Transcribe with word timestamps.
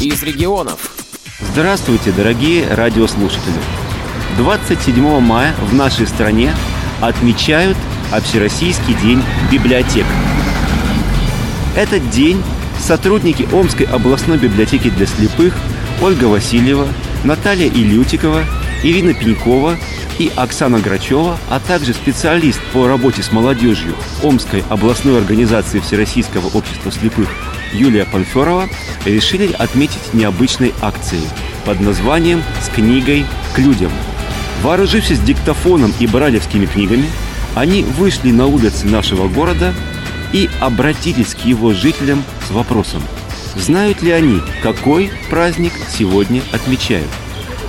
из 0.00 0.22
регионов. 0.22 0.90
Здравствуйте, 1.40 2.12
дорогие 2.12 2.66
радиослушатели! 2.68 3.54
27 4.36 5.20
мая 5.20 5.54
в 5.62 5.74
нашей 5.74 6.06
стране 6.06 6.54
отмечают 7.00 7.76
Общероссийский 8.12 8.94
день 9.02 9.22
библиотек. 9.50 10.04
Этот 11.74 12.08
день 12.10 12.42
сотрудники 12.78 13.48
Омской 13.52 13.86
областной 13.86 14.38
библиотеки 14.38 14.90
для 14.90 15.06
слепых 15.06 15.54
Ольга 16.02 16.26
Васильева, 16.26 16.86
Наталья 17.24 17.68
Илютикова, 17.68 18.44
Ирина 18.82 19.14
Пенькова 19.14 19.76
и 20.18 20.30
Оксана 20.36 20.78
Грачева, 20.78 21.38
а 21.48 21.58
также 21.58 21.94
специалист 21.94 22.60
по 22.72 22.86
работе 22.86 23.22
с 23.22 23.32
молодежью 23.32 23.94
Омской 24.22 24.62
областной 24.68 25.18
организации 25.18 25.80
Всероссийского 25.80 26.48
общества 26.56 26.92
слепых 26.92 27.28
Юлия 27.72 28.04
Панферова 28.04 28.68
решили 29.04 29.52
отметить 29.52 30.14
необычной 30.14 30.72
акцией 30.80 31.26
под 31.64 31.80
названием 31.80 32.42
«С 32.62 32.68
книгой 32.68 33.26
к 33.54 33.58
людям». 33.58 33.90
Вооружившись 34.62 35.20
диктофоном 35.20 35.92
и 35.98 36.06
бралевскими 36.06 36.66
книгами, 36.66 37.06
они 37.54 37.82
вышли 37.82 38.30
на 38.30 38.46
улицы 38.46 38.86
нашего 38.86 39.28
города 39.28 39.74
и 40.32 40.48
обратились 40.60 41.34
к 41.34 41.44
его 41.44 41.72
жителям 41.72 42.24
с 42.48 42.50
вопросом, 42.50 43.02
знают 43.56 44.02
ли 44.02 44.10
они, 44.10 44.40
какой 44.62 45.10
праздник 45.30 45.72
сегодня 45.88 46.42
отмечают– 46.52 47.08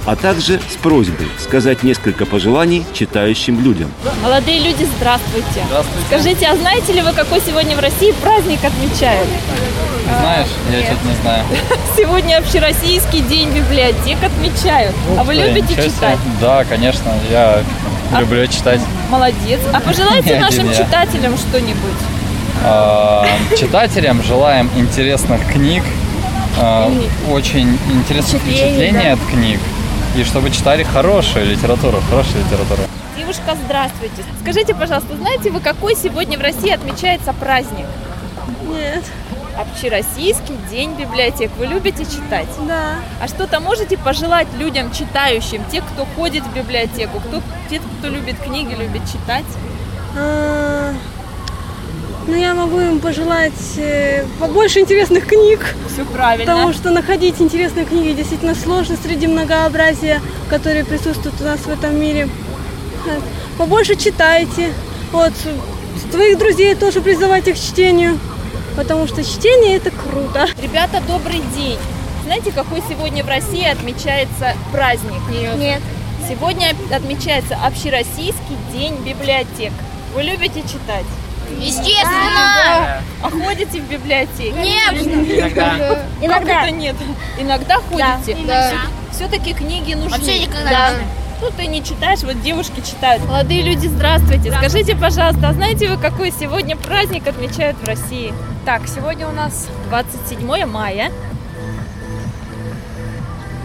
а 0.08 0.16
также 0.16 0.62
с 0.72 0.78
просьбой 0.82 1.28
сказать 1.38 1.84
несколько 1.84 2.26
пожеланий 2.26 2.86
читающим 2.94 3.62
людям. 3.62 3.92
Молодые 4.24 4.60
люди, 4.60 4.88
здравствуйте. 4.96 5.66
Здравствуйте. 5.68 6.08
Скажите, 6.08 6.48
а 6.48 6.56
знаете 6.56 6.94
ли 6.94 7.02
вы, 7.02 7.12
какой 7.12 7.42
сегодня 7.42 7.76
в 7.76 7.80
России 7.80 8.14
праздник 8.14 8.64
отмечают? 8.64 9.28
Знаешь, 10.08 10.48
я 10.72 10.86
что-то 10.86 11.08
не 11.08 11.16
знаю. 11.22 11.44
Сегодня 11.98 12.38
общероссийский 12.38 13.22
день 13.22 13.50
библиотек 13.50 14.18
отмечают. 14.24 14.96
А 15.18 15.24
вы 15.24 15.36
ты, 15.36 15.42
любите 15.42 15.76
читать? 15.76 16.18
Да, 16.40 16.64
конечно, 16.66 17.12
я 17.30 17.64
люблю 18.18 18.48
читать. 18.48 18.82
Молодец. 19.10 19.60
А 19.74 19.80
пожелайте 19.80 20.40
нашим 20.40 20.72
читателям 20.72 21.38
что-нибудь. 21.38 22.00
А, 22.64 23.28
Читателям 23.58 24.24
желаем 24.24 24.70
интересных 24.76 25.46
книг, 25.52 25.84
а, 26.60 26.92
очень 27.30 27.78
интересных 27.94 28.42
Впечатлений, 28.42 28.74
впечатлений 28.74 29.08
от 29.12 29.20
книг. 29.30 29.60
И 30.16 30.24
чтобы 30.24 30.50
читали 30.50 30.84
хорошую 30.84 31.46
литературу, 31.46 32.02
хорошую 32.10 32.44
литературу. 32.46 32.82
Девушка, 33.16 33.56
здравствуйте. 33.66 34.24
Скажите, 34.42 34.74
пожалуйста, 34.74 35.16
знаете 35.18 35.52
вы, 35.52 35.60
какой 35.60 35.96
сегодня 35.96 36.38
в 36.38 36.42
России 36.42 36.72
отмечается 36.72 37.34
праздник? 37.34 37.86
Нет. 38.70 39.04
Общероссийский 39.58 40.56
день 40.70 40.94
библиотек. 40.94 41.50
Вы 41.58 41.66
любите 41.66 42.06
читать? 42.06 42.48
Да. 42.68 42.96
А 43.20 43.28
что-то 43.28 43.60
можете 43.60 43.98
пожелать 43.98 44.48
людям 44.58 44.92
читающим, 44.92 45.64
те, 45.72 45.82
кто 45.82 46.06
ходит 46.16 46.44
в 46.44 46.54
библиотеку, 46.54 47.20
кто, 47.20 47.42
те, 47.70 47.80
кто 48.00 48.08
любит 48.10 48.38
книги, 48.40 48.76
любит 48.76 49.02
читать? 49.12 49.46
А, 50.16 50.94
Ну, 52.28 52.36
я 52.36 52.54
могу 52.54 52.80
им 52.80 53.00
пожелать 53.00 53.78
э, 53.78 54.26
побольше 54.40 54.80
интересных 54.82 55.26
книг, 55.26 55.76
Все 55.92 56.04
правильно. 56.06 56.46
потому 56.54 56.74
что 56.74 56.92
находить 56.92 57.40
интересные 57.42 57.86
книги 57.86 58.12
действительно 58.16 58.54
сложно 58.54 58.96
среди 59.02 59.28
многообразия, 59.28 60.22
которые 60.50 60.84
присутствуют 60.86 61.40
у 61.42 61.46
нас 61.46 61.62
в 61.62 61.70
этом 61.70 62.00
мире. 62.00 62.30
Побольше 63.58 63.96
читайте. 63.96 64.72
Вот, 65.12 65.32
своих 66.12 66.38
друзей 66.38 66.76
тоже 66.76 67.00
призывайте 67.02 67.54
к 67.54 67.58
чтению, 67.58 68.20
потому 68.78 69.08
что 69.08 69.24
чтение 69.24 69.78
это 69.78 69.92
круто. 69.92 70.48
Ребята, 70.62 71.02
добрый 71.06 71.42
день. 71.56 71.80
Знаете, 72.24 72.52
какой 72.52 72.82
сегодня 72.88 73.24
в 73.24 73.28
России 73.28 73.66
отмечается 73.66 74.54
праздник? 74.72 75.22
Нет. 75.58 75.82
Сегодня 76.30 76.74
отмечается 76.92 77.56
Общероссийский 77.56 78.58
день 78.72 78.96
библиотек. 78.98 79.74
Вы 80.14 80.24
любите 80.24 80.62
читать? 80.62 81.06
Естественно! 81.60 83.02
А 83.24 83.30
ходите 83.30 83.80
в 83.80 83.90
библиотеки? 83.90 84.54
Нет! 84.58 85.54
Как 85.56 86.06
Иногда. 86.22 86.64
это 86.64 86.72
нет? 86.72 86.96
Иногда 87.40 87.78
ходите? 87.78 88.38
Да. 88.46 88.74
Все-таки 89.12 89.54
книги 89.54 89.94
нужны. 89.94 90.18
Вообще 90.18 90.40
никогда 90.40 90.70
Да. 90.70 90.94
Ну, 91.40 91.52
ты 91.56 91.68
не 91.68 91.84
читаешь, 91.84 92.24
вот 92.24 92.42
девушки 92.42 92.82
читают. 92.82 93.24
Молодые 93.26 93.62
люди, 93.62 93.88
здравствуйте. 93.88 94.52
Скажите, 94.52 94.96
пожалуйста, 94.96 95.50
а 95.50 95.54
знаете 95.54 95.90
вы, 95.90 95.98
какой 95.98 96.32
сегодня 96.32 96.76
праздник 96.76 97.28
отмечают 97.28 97.78
в 97.78 97.86
России? 97.86 98.34
Так, 98.66 98.88
сегодня 98.88 99.28
у 99.28 99.32
нас 99.32 99.68
27 99.90 100.66
мая. 100.66 101.12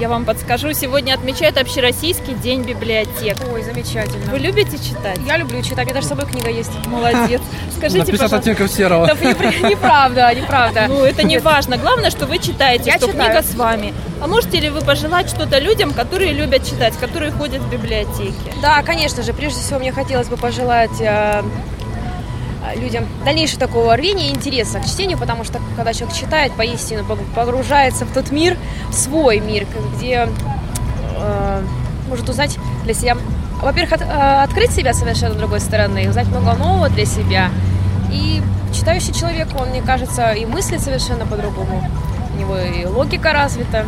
Я 0.02 0.08
вам 0.08 0.24
подскажу, 0.24 0.72
сегодня 0.72 1.14
отмечают 1.14 1.56
Общероссийский 1.56 2.34
день 2.34 2.62
библиотек. 2.64 3.36
Ой, 3.54 3.62
замечательно. 3.62 4.32
Вы 4.32 4.40
любите 4.40 4.76
читать? 4.76 5.16
Я 5.24 5.36
люблю 5.36 5.62
читать, 5.62 5.78
у 5.78 5.82
меня 5.84 5.94
даже 5.94 6.06
с 6.06 6.08
собой 6.08 6.26
книга 6.26 6.50
есть. 6.50 6.72
Молодец. 6.88 7.40
Скажите, 7.76 7.98
На 8.00 8.06
50 8.06 8.10
пожалуйста. 8.10 8.36
оттенков 8.38 8.68
серого. 8.72 9.06
Да, 9.06 9.14
не- 9.14 9.70
неправда, 9.70 10.34
неправда. 10.34 10.86
Ну, 10.88 11.04
это 11.04 11.22
не 11.22 11.38
важно. 11.38 11.76
Главное, 11.76 12.10
что 12.10 12.26
вы 12.26 12.38
читаете, 12.38 12.86
Я 12.90 12.96
что 12.98 13.12
читаю. 13.12 13.26
книга 13.30 13.42
с 13.46 13.54
вами. 13.54 13.94
А 14.20 14.26
можете 14.26 14.58
ли 14.58 14.70
вы 14.70 14.80
пожелать 14.80 15.28
что-то 15.30 15.60
людям, 15.60 15.92
которые 15.92 16.32
любят 16.32 16.66
читать, 16.68 16.94
которые 16.98 17.30
ходят 17.30 17.62
в 17.62 17.70
библиотеки? 17.70 18.34
Да, 18.60 18.82
конечно 18.82 19.22
же, 19.22 19.32
прежде 19.32 19.60
всего 19.60 19.78
мне 19.78 19.92
хотелось 19.92 20.26
бы 20.26 20.36
пожелать 20.36 21.00
э, 21.00 21.44
людям 22.76 23.06
дальнейшего 23.24 23.60
такого 23.60 23.96
рвения 23.96 24.28
и 24.28 24.30
интереса 24.30 24.78
к 24.80 24.86
чтению, 24.86 25.18
потому 25.18 25.44
что 25.44 25.60
когда 25.76 25.92
человек 25.92 26.16
читает, 26.16 26.52
поистину 26.52 27.02
пог- 27.04 27.24
погружается 27.34 28.04
в 28.04 28.12
тот 28.12 28.30
мир, 28.30 28.56
в 28.90 28.94
свой 28.94 29.40
мир, 29.40 29.66
где 29.96 30.28
э, 31.16 31.62
может 32.08 32.28
узнать 32.28 32.58
для 32.84 32.94
себя, 32.94 33.16
во-первых, 33.60 33.92
от- 33.94 34.02
э, 34.02 34.42
открыть 34.42 34.72
себя 34.72 34.92
совершенно 34.94 35.34
другой 35.34 35.60
стороны, 35.60 36.08
узнать 36.08 36.26
много 36.28 36.52
нового 36.54 36.88
для 36.88 37.04
себя. 37.06 37.50
И 38.10 38.42
читающий 38.74 39.12
человек, 39.14 39.48
он, 39.58 39.68
мне 39.70 39.82
кажется, 39.82 40.32
и 40.32 40.44
мыслит 40.46 40.80
совершенно 40.80 41.26
по-другому. 41.26 41.88
У 42.34 42.40
него 42.40 42.56
и 42.58 42.86
логика 42.86 43.32
развита. 43.32 43.86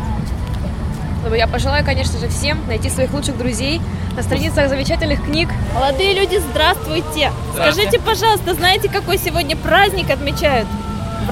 Я 1.32 1.46
пожелаю, 1.46 1.84
конечно 1.84 2.18
же, 2.18 2.28
всем 2.28 2.66
найти 2.66 2.90
своих 2.90 3.12
лучших 3.12 3.36
друзей 3.38 3.80
на 4.16 4.22
страницах 4.22 4.68
замечательных 4.68 5.24
книг. 5.24 5.48
Молодые 5.74 6.14
люди, 6.14 6.40
здравствуйте. 6.50 7.32
Скажите, 7.54 7.98
пожалуйста, 7.98 8.54
знаете, 8.54 8.88
какой 8.88 9.18
сегодня 9.18 9.56
праздник 9.56 10.10
отмечают? 10.10 10.68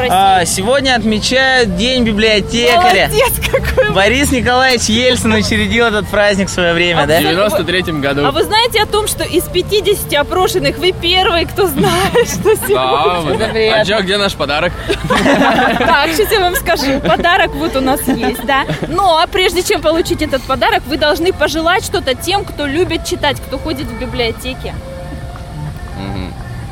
А, 0.09 0.45
сегодня 0.45 0.95
отмечают 0.95 1.77
День 1.77 2.05
библиотекаря. 2.05 3.09
Молодец 3.09 3.33
какой! 3.51 3.91
Борис 3.93 4.33
Николаевич 4.33 4.85
Ельцин 4.89 5.33
учредил 5.35 5.87
этот 5.87 6.09
праздник 6.09 6.49
в 6.49 6.53
свое 6.53 6.73
время, 6.73 7.07
да? 7.07 7.19
В 7.21 7.25
93-м 7.25 8.01
году. 8.01 8.25
А 8.27 8.31
вы 8.33 8.43
знаете 8.45 8.83
о 8.83 8.87
том, 8.87 9.07
что 9.07 9.25
из 9.25 9.45
50 9.45 10.13
опрошенных 10.15 10.79
вы 10.79 10.93
первый, 10.93 11.45
кто 11.47 11.67
знает, 11.67 12.29
что 12.29 12.57
Да, 12.57 12.67
сегодня? 12.67 13.49
вот. 13.49 13.75
а 13.81 13.85
чё, 13.85 14.01
где 14.03 14.17
наш 14.17 14.35
подарок? 14.35 14.73
Так, 15.09 16.11
сейчас 16.13 16.33
я 16.33 16.41
вам 16.41 16.55
скажу. 16.57 17.01
Подарок 17.01 17.55
вот 17.55 17.77
у 17.77 17.81
нас 17.81 18.01
есть, 18.07 18.45
да. 18.45 18.65
Но 18.89 19.23
прежде 19.31 19.63
чем 19.63 19.83
получить 19.83 20.23
этот 20.23 20.43
подарок, 20.43 20.83
вы 20.87 20.97
должны 20.97 21.33
пожелать 21.33 21.85
что-то 21.85 22.15
тем, 22.15 22.45
кто 22.45 22.67
любит 22.67 23.05
читать, 23.05 23.39
кто 23.41 23.59
ходит 23.59 23.87
в 23.87 23.99
библиотеке. 23.99 24.75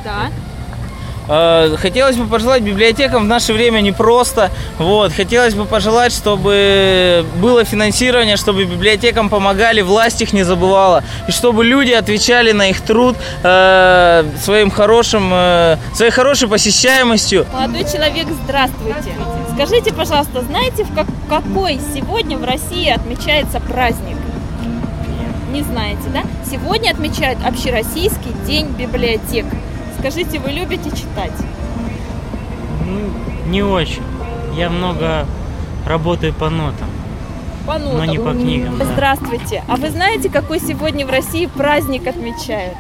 Да. 0.05 0.31
Э, 1.31 1.77
Хотелось 1.79 2.17
бы 2.17 2.27
пожелать 2.27 2.63
библиотекам 2.63 3.23
в 3.23 3.27
наше 3.27 3.53
время 3.53 3.81
непросто. 3.81 4.51
Вот. 4.79 5.13
Хотелось 5.13 5.55
бы 5.55 5.65
пожелать, 5.65 6.13
чтобы 6.13 7.25
было 7.41 7.65
финансирование, 7.65 8.37
чтобы 8.37 8.65
библиотекам 8.65 9.29
помогали, 9.29 9.81
власть 9.81 10.21
их 10.23 10.33
не 10.33 10.43
забывала. 10.43 11.05
И 11.29 11.31
чтобы 11.33 11.65
люди 11.65 11.93
отвечали 11.93 12.51
на 12.53 12.71
их 12.71 12.81
труд 12.81 13.17
э, 13.45 14.25
своим 14.43 14.71
хорошим, 14.71 15.31
э, 15.33 15.77
своей 15.95 16.11
хорошей 16.11 16.49
посещаемостью. 16.49 17.47
Молодой 17.53 17.85
человек, 17.85 18.27
здравствуйте. 18.45 19.13
Скажите, 19.55 19.93
пожалуйста, 19.93 20.43
знаете, 20.43 20.85
в 20.85 20.95
как- 20.95 21.07
какой 21.29 21.79
сегодня 21.95 22.39
в 22.39 22.45
России 22.45 22.89
отмечается 22.91 23.61
праздник? 23.61 24.17
Не 25.53 25.63
знаете, 25.63 26.03
да? 26.13 26.23
Сегодня 26.51 26.91
отмечают 26.91 27.39
Общероссийский 27.45 28.33
день 28.47 28.67
библиотек. 28.69 29.45
Скажите, 30.01 30.39
вы 30.39 30.51
любите 30.51 30.91
читать? 30.91 31.33
Ну, 32.87 33.51
не 33.51 33.63
очень. 33.63 34.03
Я 34.57 34.71
много 34.71 35.27
работаю 35.87 36.33
по 36.33 36.51
нотам, 36.51 36.89
По 37.67 37.79
но 37.79 37.93
нотам. 37.93 38.09
не 38.09 38.19
по 38.19 38.33
книгам. 38.33 38.79
да. 38.79 38.85
Здравствуйте. 38.87 39.63
А 39.69 39.77
вы 39.77 39.91
знаете, 39.91 40.29
какой 40.31 40.59
сегодня 40.59 41.07
в 41.07 41.11
России 41.11 41.47
праздник 41.47 42.07
отмечают? 42.07 42.77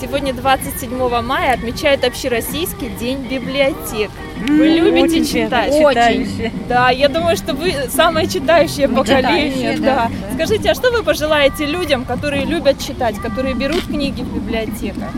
Сегодня 0.00 0.32
27 0.32 1.20
мая 1.20 1.52
отмечают 1.52 2.04
Общероссийский 2.04 2.88
день 2.98 3.18
библиотек. 3.30 4.10
Вы 4.38 4.68
любите 4.68 5.22
читать? 5.26 5.72
Очень. 5.74 6.50
Да, 6.70 6.88
я 6.88 7.10
думаю, 7.10 7.36
что 7.36 7.52
вы 7.52 7.74
самое 7.94 8.26
читающее 8.26 8.88
поколение. 8.88 9.76
да. 9.78 10.10
Скажите, 10.34 10.70
а 10.70 10.74
что 10.74 10.90
вы 10.90 11.02
пожелаете 11.02 11.66
людям, 11.66 12.06
которые 12.06 12.46
любят 12.46 12.78
читать, 12.78 13.16
которые 13.16 13.54
берут 13.54 13.82
книги 13.84 14.22
в 14.22 14.34
библиотеках? 14.34 15.10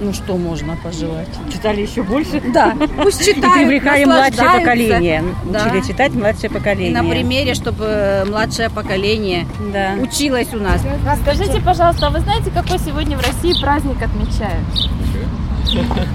Ну 0.00 0.14
что 0.14 0.36
можно 0.38 0.76
пожелать? 0.76 1.28
Читали 1.52 1.82
еще 1.82 2.02
больше? 2.02 2.40
Да, 2.54 2.74
пусть 3.02 3.20
И 3.20 3.34
читают, 3.34 3.54
привлекали 3.54 4.04
младшее 4.06 4.50
поколение. 4.60 5.24
Да. 5.44 5.66
Учили 5.66 5.86
читать 5.86 6.14
младшее 6.14 6.48
поколение. 6.50 7.02
На 7.02 7.08
примере, 7.08 7.52
чтобы 7.54 8.24
младшее 8.26 8.70
поколение 8.70 9.46
Да. 9.72 9.94
училось 10.00 10.48
у 10.54 10.56
нас. 10.56 10.80
Скажите, 11.22 11.60
пожалуйста, 11.60 12.06
а 12.06 12.10
вы 12.10 12.20
знаете, 12.20 12.50
какой 12.50 12.78
сегодня 12.78 13.18
в 13.18 13.20
России 13.20 13.60
праздник 13.60 14.02
отмечают? 14.02 14.66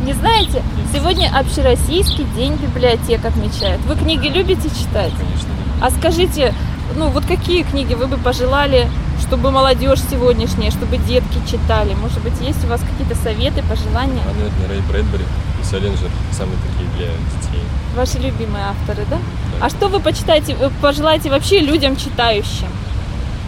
Не 0.03 0.13
знаете? 0.13 0.63
Сегодня 0.91 1.29
общероссийский 1.37 2.25
день 2.35 2.55
библиотек 2.55 3.23
отмечают. 3.23 3.81
Вы 3.85 3.95
книги 3.95 4.27
любите 4.27 4.69
читать? 4.69 5.11
Конечно. 5.17 5.49
А 5.81 5.91
скажите, 5.91 6.53
ну 6.95 7.09
вот 7.09 7.25
какие 7.25 7.63
книги 7.63 7.93
вы 7.93 8.07
бы 8.07 8.17
пожелали, 8.17 8.87
чтобы 9.27 9.51
молодежь 9.51 9.99
сегодняшняя, 10.09 10.71
чтобы 10.71 10.97
детки 10.97 11.39
читали? 11.49 11.93
Может 11.93 12.21
быть, 12.21 12.39
есть 12.41 12.63
у 12.63 12.67
вас 12.67 12.81
какие-то 12.81 13.15
советы, 13.21 13.63
пожелания? 13.63 14.21
А, 14.23 14.33
наверное, 14.33 14.67
Рэй 14.67 14.81
Брэдбери 14.81 15.23
и 15.61 15.65
Саленджер 15.65 16.09
самые 16.31 16.57
такие 16.57 16.89
для 16.97 17.07
детей. 17.07 17.63
Ваши 17.95 18.19
любимые 18.19 18.65
авторы, 18.65 19.05
да? 19.09 19.17
А 19.61 19.69
что 19.69 19.87
вы 19.87 19.99
почитаете, 19.99 20.55
пожелаете 20.81 21.29
вообще 21.29 21.59
людям 21.59 21.95
читающим? 21.95 22.69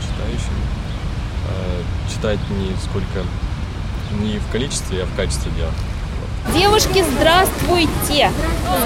читающим. 0.02 0.56
А, 1.50 1.82
читать 2.12 2.40
не 2.50 2.72
сколько, 2.82 3.28
не 4.20 4.40
в 4.40 4.48
количестве, 4.52 5.04
а 5.04 5.06
в 5.06 5.16
качестве 5.16 5.52
дела. 5.52 5.72
Девушки, 6.54 7.04
здравствуйте! 7.18 8.32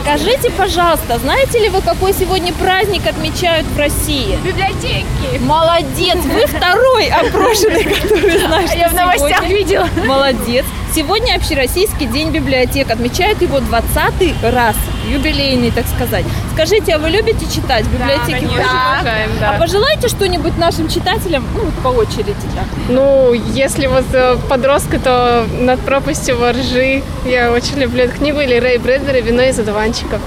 Скажите, 0.04 0.50
пожалуйста, 0.52 1.20
знаете 1.20 1.60
ли 1.60 1.70
вы, 1.70 1.82
какой 1.82 2.14
сегодня 2.14 2.52
праздник 2.54 3.06
отмечают 3.08 3.66
в 3.68 3.78
России? 3.78 4.38
Библиотеки. 4.44 5.06
Молодец! 5.42 6.18
Вы 6.26 6.48
второй 6.48 7.08
опрошенный, 7.10 7.84
который 7.84 8.40
знает, 8.46 8.70
что 8.70 8.78
Я 8.80 8.90
в 8.90 8.94
новостях 8.94 9.38
сегодня- 9.40 9.56
видела. 9.58 9.90
Молодец! 10.06 10.66
Сегодня 10.94 11.36
Общероссийский 11.36 12.08
день 12.08 12.32
библиотек. 12.32 12.90
Отмечают 12.92 13.42
его 13.42 13.60
20 13.60 14.44
раз. 14.44 14.76
Юбилейный, 15.10 15.72
так 15.72 15.86
сказать. 15.88 16.26
Скажите, 16.54 16.96
а 16.96 17.00
вы 17.00 17.10
любите 17.10 17.46
читать 17.46 17.86
в 17.86 17.94
библиотеке? 17.94 18.48
конечно, 18.48 18.64
ходите? 18.64 19.00
обожаем, 19.00 19.30
да. 19.40 19.52
А 19.52 19.60
пожелайте 19.60 20.08
что-нибудь 20.08 20.58
нашим 20.58 20.90
читателям, 20.90 21.46
ну, 21.56 21.66
вот 21.66 21.74
по 21.76 21.88
очереди 21.88 22.36
так. 22.56 22.66
Ну, 22.90 23.34
если 23.34 23.88
вот 23.88 24.06
э, 24.14 24.38
подростка, 24.50 25.00
то 25.00 25.48
«Над 25.60 25.80
пропастью 25.82 26.38
воржи». 26.38 27.04
Я 27.26 27.52
очень 27.52 27.78
люблю 27.80 28.04
эту 28.04 28.18
книгу. 28.18 28.40
Или 28.40 28.60
Рэй 28.60 28.78
Брэдбери 28.78 29.22
«Вино 29.22 29.44
из 29.44 29.60
одуванчиков». 29.60 30.22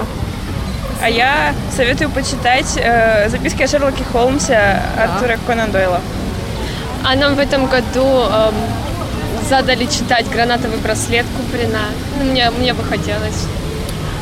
А 1.01 1.09
я 1.09 1.53
советую 1.75 2.09
почитать 2.09 2.77
э, 2.77 3.29
записки 3.29 3.63
о 3.63 3.67
Шерлоке 3.67 4.03
Холмсе 4.11 4.81
Артура 4.97 5.37
Конан 5.45 5.71
Дойла. 5.71 6.01
А 7.03 7.15
нам 7.15 7.35
в 7.35 7.39
этом 7.39 7.67
году 7.67 8.03
эм, 8.03 8.53
задали 9.47 9.85
читать 9.85 10.27
«Гранатовый 10.29 10.79
браслет» 10.79 11.25
Куприна. 11.37 11.81
Ну, 12.17 12.31
мне, 12.31 12.49
мне 12.49 12.73
бы 12.73 12.83
хотелось. 12.83 13.45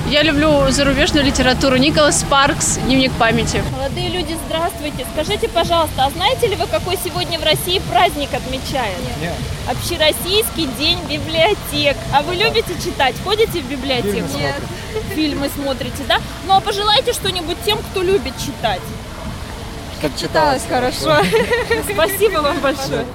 Я 0.10 0.22
люблю 0.22 0.70
зарубежную 0.70 1.26
литературу. 1.26 1.78
Николас 1.78 2.20
Спаркс 2.20 2.78
«Дневник 2.86 3.12
памяти». 3.14 3.64
Молодые 3.72 4.10
люди, 4.10 4.38
здравствуйте. 4.46 5.06
Скажите, 5.14 5.48
пожалуйста, 5.48 6.06
а 6.06 6.10
знаете 6.12 6.48
ли 6.48 6.56
вы, 6.56 6.68
какой 6.68 6.98
сегодня 7.04 7.40
в 7.40 7.44
России 7.44 7.82
праздник 7.90 8.34
отмечают? 8.34 9.00
Нет. 9.22 9.34
Общероссийский 9.68 10.68
день 10.78 11.00
библиотек. 11.10 11.96
А 12.14 12.22
вы 12.22 12.36
любите 12.36 12.76
читать? 12.84 13.16
Ходите 13.24 13.62
в 13.62 13.66
библиотеку? 13.70 14.28
Фильмы 14.28 14.40
Нет. 14.40 14.56
Фильмы 15.16 15.50
смотрите, 15.56 16.04
да? 16.08 16.18
Ну 16.48 16.56
а 16.56 16.60
пожелайте 16.60 17.14
что-нибудь 17.14 17.58
тем, 17.66 17.78
кто 17.80 18.04
любит 18.04 18.34
читать. 18.38 18.82
Как 20.02 20.16
Читалось 20.18 20.64
хорошо. 20.68 21.24
Спасибо 21.92 22.40
вам 22.40 22.60
большое. 22.60 23.06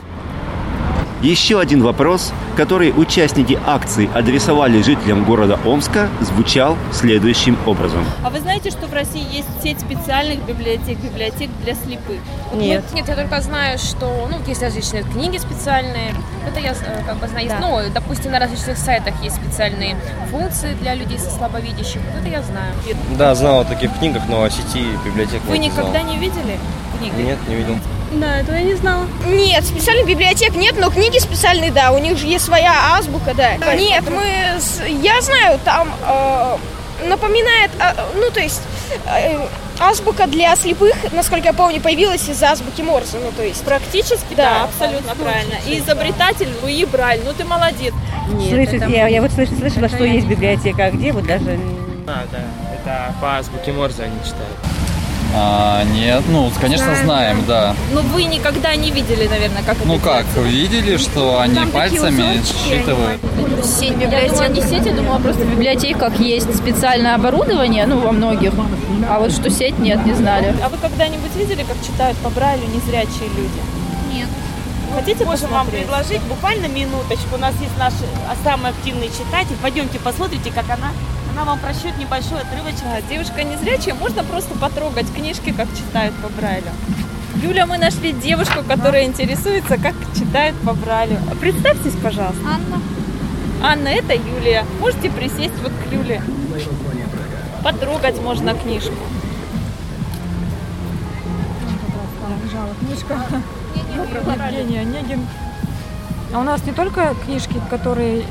Еще 1.23 1.59
один 1.59 1.83
вопрос, 1.83 2.33
который 2.57 2.93
участники 2.97 3.59
акции 3.67 4.09
адресовали 4.15 4.81
жителям 4.83 5.25
города 5.25 5.59
Омска, 5.65 6.09
звучал 6.21 6.77
следующим 6.93 7.59
образом. 7.67 8.05
А 8.23 8.31
вы 8.31 8.39
знаете, 8.39 8.71
что 8.71 8.87
в 8.87 8.93
России 8.93 9.27
есть 9.35 9.49
сеть 9.61 9.81
специальных 9.81 10.47
библиотек, 10.47 10.97
библиотек 10.99 11.51
для 11.65 11.75
слепых? 11.75 12.21
Вот 12.53 12.61
Нет. 12.61 12.85
Нет, 12.95 13.09
я 13.09 13.17
только 13.17 13.41
знаю, 13.41 13.79
что 13.79 14.29
ну, 14.31 14.37
есть 14.47 14.63
различные 14.63 15.03
книги 15.03 15.39
специальные. 15.39 16.15
Это 16.47 16.61
я 16.61 16.71
э, 16.71 17.03
как 17.05 17.19
бы 17.19 17.27
знаю. 17.27 17.49
Да. 17.49 17.59
Ну, 17.61 17.81
допустим, 17.93 18.31
на 18.31 18.39
различных 18.39 18.79
сайтах 18.79 19.15
есть 19.21 19.37
специальные 19.37 19.97
функции 20.31 20.75
для 20.75 20.95
людей 20.95 21.19
со 21.19 21.31
слабовидящих. 21.31 22.01
Вот 22.13 22.21
это 22.21 22.29
я 22.29 22.43
знаю. 22.43 22.73
Да, 23.19 23.35
знал 23.35 23.63
о 23.63 23.65
таких 23.65 23.91
книгах, 23.99 24.23
но 24.29 24.45
о 24.45 24.51
сети 24.51 24.85
библиотек 25.05 25.43
Вы 25.49 25.59
нет, 25.59 25.63
не 25.63 25.71
знал. 25.73 25.89
никогда 25.89 26.09
не 26.09 26.17
видели 26.17 26.61
книги? 26.97 27.23
Нет, 27.23 27.39
не 27.49 27.57
видел. 27.57 27.77
Да, 28.13 28.39
этого 28.41 28.57
я 28.57 28.63
не 28.63 28.75
знала. 28.75 29.07
Нет, 29.27 29.65
специальных 29.65 30.07
библиотек 30.07 30.55
нет, 30.57 30.77
но 30.79 30.91
книги 30.91 31.19
специальные, 31.19 31.71
да, 31.71 31.93
у 31.93 31.99
них 31.99 32.17
же 32.19 32.27
есть 32.27 32.45
своя 32.45 32.95
азбука, 32.97 33.35
да. 33.35 33.57
Нет, 33.75 34.05
мы, 34.11 34.25
с- 34.61 34.81
я 35.03 35.21
знаю, 35.21 35.59
там 35.65 35.89
э, 36.07 36.57
напоминает, 37.07 37.71
э, 37.79 37.93
ну 38.17 38.31
то 38.31 38.41
есть 38.41 38.63
э, 39.07 39.39
азбука 39.79 40.27
для 40.27 40.57
слепых, 40.57 40.95
насколько 41.13 41.49
я 41.49 41.53
помню, 41.53 41.81
появилась 41.81 42.29
из 42.29 42.43
азбуки 42.43 42.81
Морзе, 42.83 43.19
ну 43.23 43.31
то 43.37 43.43
есть. 43.45 43.63
Практически, 43.65 44.35
да, 44.37 44.65
абсолютно 44.65 45.15
правильно. 45.15 45.55
И 45.67 45.79
изобретатель 45.79 46.49
Луи 46.63 46.85
Браль, 46.87 47.21
ну 47.25 47.33
ты 47.35 47.45
молодец. 47.45 47.93
Слышите, 48.49 48.85
я, 48.89 49.07
я 49.09 49.23
вот 49.23 49.31
слыш- 49.33 49.57
слышала, 49.59 49.89
что 49.89 50.05
есть 50.05 50.27
библиотека, 50.27 50.87
а 50.87 50.91
где 50.91 51.13
вот 51.13 51.27
даже... 51.27 51.59
А, 52.07 52.25
да, 52.33 52.39
это 52.75 53.15
по 53.21 53.37
азбуке 53.37 53.73
Морзе 53.73 54.05
они 54.05 54.19
читают. 54.25 54.57
А, 55.35 55.85
нет, 55.85 56.23
ну, 56.29 56.51
конечно, 56.61 56.87
Знаем, 56.87 57.05
знаем, 57.05 57.45
да. 57.47 57.77
Но 57.93 58.01
вы 58.01 58.25
никогда 58.25 58.75
не 58.77 58.91
видели, 58.91 59.29
наверное, 59.29 59.63
как 59.63 59.77
Ну 59.85 59.97
это 59.97 60.05
как, 60.05 60.27
делается. 60.35 60.41
видели, 60.41 60.97
что 60.97 61.41
они 61.41 61.55
Там 61.55 61.71
пальцами 61.71 62.41
считывают? 62.43 63.21
Сеть 63.65 63.95
библиотек. 63.95 64.23
Я 64.23 64.29
думала, 64.31 64.49
не 64.49 64.63
сеть, 64.63 64.87
я 64.87 64.93
думала, 64.93 65.19
просто 65.19 65.43
в 65.43 65.51
библиотеках 65.51 66.19
есть 66.19 66.57
специальное 66.57 67.15
оборудование, 67.15 67.87
ну, 67.87 67.99
во 67.99 68.13
многих. 68.13 68.53
А 69.09 69.19
вот 69.19 69.33
что 69.33 69.51
сеть, 69.51 69.79
нет, 69.79 70.05
не 70.07 70.15
знали. 70.15 70.55
А 70.65 70.69
вы 70.69 70.79
когда-нибудь 70.79 71.35
видели, 71.37 71.63
как 71.63 71.77
читают 71.87 72.17
по 72.19 72.31
Брайлю 72.31 72.63
незрячие 72.75 73.29
люди? 73.37 73.61
Нет. 74.13 74.29
Хотите 74.95 75.25
Можем 75.27 75.51
вам 75.51 75.67
предложить 75.67 76.23
буквально 76.23 76.67
минуточку. 76.67 77.35
У 77.35 77.39
нас 77.39 77.55
есть 77.61 77.77
наш 77.79 77.93
а, 78.29 78.35
самый 78.43 78.71
активный 78.71 79.09
читатель. 79.09 79.55
Пойдемте 79.61 79.99
посмотрите, 79.99 80.51
как 80.51 80.65
она. 80.71 80.93
Она 81.39 81.53
вам 81.53 81.61
прочтет 81.61 81.97
небольшой 81.99 82.41
отрывочек. 82.41 82.83
Да, 82.83 83.01
девушка 83.09 83.45
незрячая, 83.45 83.95
можно 83.95 84.25
просто 84.25 84.55
потрогать 84.55 85.07
книжки, 85.15 85.53
как 85.53 85.69
читают 85.69 86.13
по 86.17 86.29
Брайлю. 86.31 86.67
Юля, 87.41 87.65
мы 87.65 87.79
нашли 87.79 88.11
девушку, 88.11 88.65
которая 88.67 89.05
интересуется, 89.05 89.77
как 89.77 89.95
читают 90.19 90.57
по 90.63 90.73
Брайлю. 90.73 91.17
Представьтесь, 91.41 91.95
пожалуйста. 92.03 92.41
Анна. 92.45 92.83
Анна, 93.63 93.87
это 93.87 94.15
Юлия. 94.15 94.65
Можете 94.81 95.11
присесть 95.11 95.55
вот 95.63 95.71
к 95.71 95.93
Юле. 95.93 96.21
Потрогать 97.63 98.21
можно 98.21 98.55
книжку. 98.55 98.97
Лежала 102.45 102.75
книжка. 102.81 103.17
Евгений 103.95 104.79
Онегин. 104.79 105.25
А 106.35 106.41
у 106.41 106.43
нас 106.43 106.65
не 106.65 106.73
только 106.73 107.15
книжки, 107.25 107.61
которые 107.71 108.25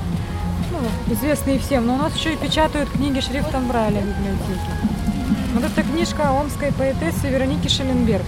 известные 1.07 1.59
всем, 1.59 1.85
но 1.85 1.95
у 1.95 1.97
нас 1.97 2.15
еще 2.15 2.33
и 2.33 2.37
печатают 2.37 2.89
книги 2.89 3.19
шрифтом 3.19 3.67
Брайля 3.67 4.01
в 4.01 4.05
библиотеке. 4.05 4.71
Вот 5.53 5.63
эта 5.63 5.83
книжка 5.83 6.31
омской 6.31 6.71
поэтессы 6.71 7.27
Вероники 7.27 7.67
Шелленберг. 7.67 8.25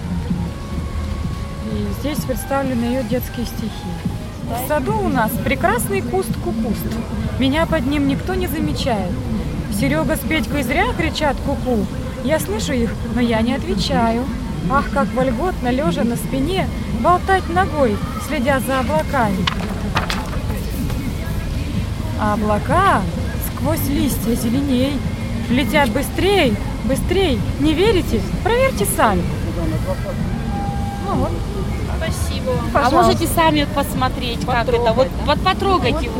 И 1.72 2.00
здесь 2.00 2.18
представлены 2.24 2.84
ее 2.84 3.02
детские 3.04 3.46
стихи. 3.46 3.70
В 4.42 4.68
саду 4.68 4.98
у 4.98 5.08
нас 5.08 5.30
прекрасный 5.44 6.02
куст 6.02 6.34
кукуст. 6.42 6.84
Меня 7.38 7.66
под 7.66 7.86
ним 7.86 8.08
никто 8.08 8.34
не 8.34 8.48
замечает. 8.48 9.12
Серега 9.78 10.16
с 10.16 10.20
Петькой 10.20 10.62
зря 10.62 10.86
кричат 10.96 11.36
куку. 11.46 11.86
Я 12.24 12.40
слышу 12.40 12.72
их, 12.72 12.92
но 13.14 13.20
я 13.20 13.40
не 13.42 13.54
отвечаю. 13.54 14.24
Ах, 14.68 14.90
как 14.92 15.06
вольготно, 15.14 15.68
лежа 15.68 16.04
на 16.04 16.16
спине, 16.16 16.68
болтать 17.00 17.48
ногой, 17.48 17.96
следя 18.26 18.60
за 18.60 18.80
облаками. 18.80 19.38
А 22.22 22.34
облака 22.34 23.00
сквозь 23.46 23.88
листья 23.88 24.34
зеленей 24.34 24.92
летят 25.48 25.88
быстрей, 25.90 26.54
быстрей. 26.84 27.40
Не 27.60 27.72
верите? 27.72 28.20
Проверьте 28.44 28.84
сами. 28.84 29.22
Ну 31.06 31.14
вот. 31.14 31.30
Спасибо 31.96 32.50
вам. 32.50 32.66
А 32.66 32.78
Пожалуйста. 32.84 32.96
можете 33.02 33.26
сами 33.26 33.66
посмотреть, 33.74 34.44
как 34.44 34.68
это. 34.68 34.92
Вот, 34.92 35.08
вот 35.24 35.40
потрогайте. 35.40 36.10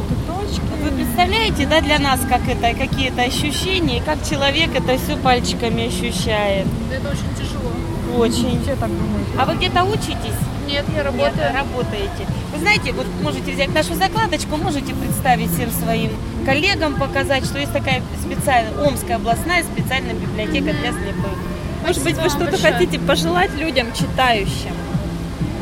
Вы 0.83 0.91
представляете, 0.91 1.67
да, 1.67 1.83
для 1.83 1.99
нас, 1.99 2.21
как 2.29 2.49
это, 2.49 2.75
какие-то 2.79 3.21
ощущения, 3.23 4.03
как 4.03 4.27
человек 4.27 4.71
это 4.75 4.97
все 4.97 5.19
пальчиками 5.19 5.89
ощущает. 5.89 6.67
Это 6.91 7.09
очень 7.09 7.35
тяжело. 7.37 7.71
Очень. 8.17 8.63
Все 8.63 8.75
так 8.77 8.89
думают. 8.89 9.29
А 9.39 9.45
вы 9.45 9.57
где-то 9.57 9.85
учитесь? 9.85 10.39
Нет, 10.71 10.85
я 10.95 11.03
работаю. 11.03 11.37
Нет, 11.37 11.55
работаете. 11.55 12.27
Вы 12.53 12.59
знаете, 12.61 12.93
вот 12.93 13.07
можете 13.23 13.53
взять 13.53 13.75
нашу 13.75 13.95
закладочку, 13.95 14.57
можете 14.57 14.95
представить 14.95 15.51
всем 15.53 15.71
своим 15.71 16.13
коллегам, 16.47 16.95
показать, 16.95 17.45
что 17.45 17.59
есть 17.59 17.73
такая 17.73 18.03
специальная 18.23 18.87
Омская 18.87 19.17
областная 19.17 19.65
специальная 19.65 20.15
библиотека 20.15 20.73
для 20.73 20.93
слепых. 20.93 21.39
Может 21.85 22.05
быть, 22.05 22.17
вы 22.17 22.29
что-то 22.29 22.57
хотите 22.57 22.99
пожелать 22.99 23.53
людям, 23.55 23.93
читающим? 23.93 24.75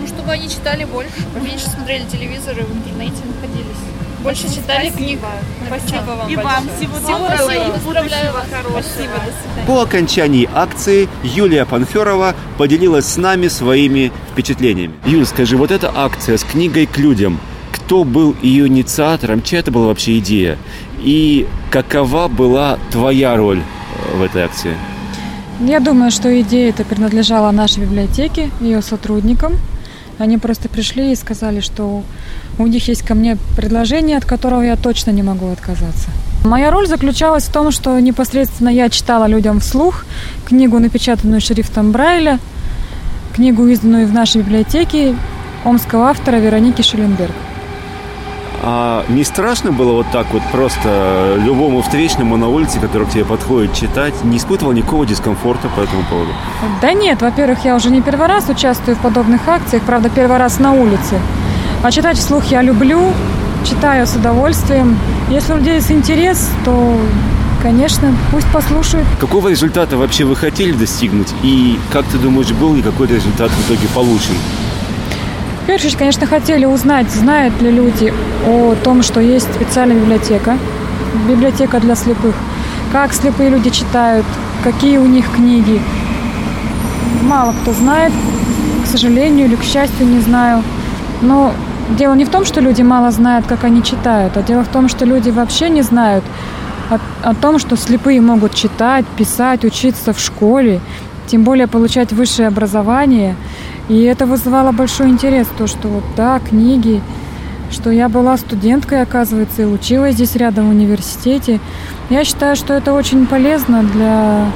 Ну, 0.01 0.07
чтобы 0.07 0.33
они 0.33 0.49
читали 0.49 0.85
больше, 0.85 1.25
поменьше 1.33 1.69
смотрели 1.69 2.05
телевизор 2.05 2.59
и 2.59 2.63
в 2.63 2.73
интернете 2.77 3.23
находились. 3.25 3.98
Больше 4.23 4.53
читали 4.55 4.91
книг. 4.91 5.19
Спасибо 5.67 6.11
вам 6.11 6.29
И 6.29 6.37
вам 6.37 6.65
всего 6.77 6.99
доброго 6.99 7.51
и 7.51 7.71
Поздравляю 7.73 8.33
вас. 8.33 8.45
хорошего. 8.51 8.81
Спасибо, 8.81 9.13
до 9.15 9.33
свидания. 9.33 9.67
По 9.67 9.83
окончании 9.83 10.49
акции 10.55 11.09
Юлия 11.23 11.65
Панферова 11.65 12.35
поделилась 12.57 13.07
с 13.07 13.17
нами 13.17 13.49
своими 13.49 14.13
впечатлениями. 14.33 14.95
Юль, 15.07 15.27
скажи, 15.27 15.57
вот 15.57 15.71
эта 15.71 15.93
акция 15.95 16.37
с 16.37 16.45
книгой 16.45 16.87
к 16.87 16.99
людям, 16.99 17.39
кто 17.73 18.05
был 18.05 18.35
ее 18.43 18.67
инициатором, 18.67 19.43
чья 19.43 19.61
это 19.61 19.71
была 19.71 19.87
вообще 19.87 20.19
идея? 20.19 20.59
И 20.99 21.47
какова 21.71 22.29
была 22.29 22.79
твоя 22.91 23.37
роль 23.37 23.61
э, 23.61 24.17
в 24.17 24.23
этой 24.23 24.43
акции? 24.43 24.75
Я 25.61 25.81
думаю, 25.81 26.11
что 26.11 26.41
идея 26.41 26.71
эта 26.71 26.85
принадлежала 26.85 27.51
нашей 27.51 27.81
библиотеке, 27.81 28.51
ее 28.61 28.81
сотрудникам. 28.83 29.55
Они 30.19 30.37
просто 30.37 30.69
пришли 30.69 31.13
и 31.13 31.17
сказали, 31.17 31.61
что 31.61 32.03
у 32.59 32.67
них 32.67 32.89
есть 32.89 33.03
ко 33.03 33.15
мне 33.15 33.37
предложение, 33.57 34.17
от 34.17 34.25
которого 34.25 34.63
я 34.63 34.77
точно 34.77 35.11
не 35.13 35.23
могу 35.23 35.51
отказаться. 35.51 36.09
Моя 36.45 36.71
роль 36.71 36.87
заключалась 36.87 37.45
в 37.45 37.53
том, 37.53 37.71
что 37.71 37.99
непосредственно 38.01 38.69
я 38.69 38.89
читала 38.91 39.27
людям 39.27 39.61
вслух 39.61 40.05
книгу, 40.45 40.79
напечатанную 40.79 41.41
шрифтом 41.41 41.93
Брайля, 41.93 42.39
книгу, 43.35 43.67
изданную 43.67 44.07
в 44.07 44.13
нашей 44.13 44.43
библиотеке 44.43 45.15
омского 45.65 46.09
автора 46.09 46.37
Вероники 46.37 46.83
Шелленберг. 46.83 47.35
А 48.61 49.05
не 49.09 49.25
страшно 49.25 49.73
было 49.73 49.93
вот 49.93 50.07
так 50.11 50.27
вот 50.33 50.43
просто 50.51 51.37
любому 51.39 51.83
встречному 51.83 52.37
на 52.37 52.49
улице, 52.49 52.81
который 52.81 53.07
к 53.07 53.11
тебе 53.11 53.25
подходит, 53.25 53.75
читать? 53.75 54.15
Не 54.25 54.39
испытывал 54.39 54.73
никакого 54.73 55.07
дискомфорта 55.07 55.69
по 55.69 55.81
этому 55.81 56.03
поводу? 56.05 56.31
Да 56.81 56.93
нет, 56.93 57.23
во-первых, 57.23 57.65
я 57.65 57.77
уже 57.77 57.91
не 57.91 58.03
первый 58.03 58.27
раз 58.27 58.49
участвую 58.49 58.97
в 58.97 59.01
подобных 59.01 59.47
акциях, 59.47 59.83
правда, 59.85 60.11
первый 60.11 60.39
раз 60.39 60.59
на 60.59 60.73
улице. 60.73 61.21
А 61.83 61.91
читать 61.93 62.19
вслух 62.19 62.47
я 62.47 62.63
люблю, 62.63 63.13
читаю 63.65 64.07
с 64.07 64.17
удовольствием. 64.17 64.99
Если 65.29 65.53
у 65.53 65.57
людей 65.57 65.75
есть 65.75 65.93
интерес, 65.93 66.51
то, 66.65 66.97
конечно, 67.63 68.13
пусть 68.33 68.51
послушают. 68.53 69.07
Какого 69.21 69.49
результата 69.49 69.97
вообще 69.97 70.25
вы 70.25 70.35
хотели 70.35 70.73
достигнуть? 70.73 71.33
И 71.45 71.79
как 71.93 72.05
ты 72.07 72.19
думаешь, 72.19 72.51
был 72.51 72.75
ли 72.75 72.83
какой-то 72.83 73.15
результат 73.15 73.51
в 73.51 73.71
итоге 73.71 73.87
получен? 73.95 74.35
Первую 75.69 75.81
очередь, 75.81 75.99
конечно, 75.99 76.27
хотели 76.27 76.65
узнать, 76.65 77.11
знают 77.11 77.61
ли 77.61 77.71
люди 77.71 78.11
о 78.47 78.75
том, 78.83 79.03
что 79.03 79.21
есть 79.21 79.53
специальная 79.53 79.97
библиотека, 79.97 80.57
библиотека 81.29 81.79
для 81.79 81.95
слепых, 81.95 82.35
как 82.91 83.13
слепые 83.13 83.51
люди 83.51 83.69
читают, 83.69 84.25
какие 84.65 84.97
у 84.97 85.05
них 85.05 85.31
книги. 85.31 85.79
Мало 87.23 87.53
кто 87.53 87.75
знает, 87.75 88.15
к 88.83 88.87
сожалению 88.87 89.45
или 89.45 89.57
к 89.57 89.63
счастью, 89.63 90.07
не 90.07 90.21
знаю. 90.21 90.63
Но 91.21 91.53
дело 91.99 92.15
не 92.15 92.25
в 92.25 92.31
том, 92.31 92.47
что 92.47 92.63
люди 92.63 92.81
мало 92.81 93.11
знают, 93.11 93.45
как 93.47 93.65
они 93.65 93.83
читают, 93.83 94.39
а 94.39 94.43
дело 94.43 94.65
в 94.65 94.69
том, 94.69 94.89
что 94.89 95.05
люди 95.05 95.29
вообще 95.29 95.69
не 95.69 95.83
знают 95.83 96.25
о, 96.89 96.99
о 97.23 97.35
том, 97.35 97.59
что 97.59 97.77
слепые 97.77 98.23
могут 98.23 98.55
читать, 98.55 99.05
писать, 99.19 99.67
учиться 99.67 100.15
в 100.15 100.19
школе, 100.19 100.81
тем 101.27 101.45
более 101.45 101.67
получать 101.67 102.15
высшее 102.15 102.49
образование. 102.49 103.37
И 103.89 104.03
это 104.03 104.27
вызывало 104.27 104.73
большой 104.73 105.09
интерес, 105.09 105.47
то, 105.57 105.67
что 105.67 105.89
вот 105.89 106.05
да, 106.17 106.41
книги, 106.41 107.01
что 107.71 107.91
я 107.91 108.09
была 108.09 108.37
студенткой, 108.37 109.03
оказывается, 109.03 109.63
и 109.63 109.65
училась 109.65 110.15
здесь 110.15 110.37
рядом 110.37 110.67
в 110.67 110.71
университете. 110.71 111.61
Я 112.11 112.25
считаю, 112.25 112.57
что 112.57 112.75
это 112.75 112.93
очень 112.93 113.27
полезно 113.27 113.83
для 113.83 114.47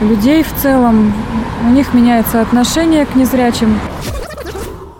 людей 0.00 0.42
в 0.42 0.62
целом. 0.62 1.12
У 1.66 1.70
них 1.70 1.92
меняется 1.94 2.40
отношение 2.40 3.04
к 3.06 3.14
незрячим. 3.14 3.78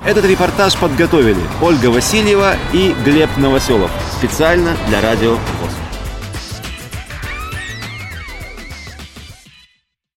Этот 0.04 0.24
репортаж 0.24 0.76
подготовили 0.76 1.40
Ольга 1.60 1.86
Васильева 1.86 2.54
и 2.72 2.94
Глеб 3.04 3.28
Новоселов 3.38 3.90
специально 4.18 4.70
для 4.88 5.00
радио 5.00 5.36